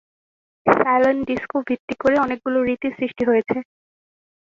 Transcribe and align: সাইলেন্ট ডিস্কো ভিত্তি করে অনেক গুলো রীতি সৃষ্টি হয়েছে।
সাইলেন্ট 0.65 1.21
ডিস্কো 1.29 1.57
ভিত্তি 1.67 1.95
করে 2.01 2.15
অনেক 2.25 2.39
গুলো 2.45 2.59
রীতি 2.61 2.89
সৃষ্টি 2.97 3.23
হয়েছে। 3.29 3.57